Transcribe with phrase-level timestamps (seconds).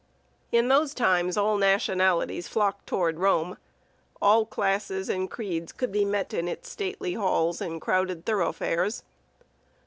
[0.51, 3.57] In those times all nationalities flocked toward Rome;
[4.19, 9.03] all classes and creeds could be met in its stately halls and crowded thoroughfares.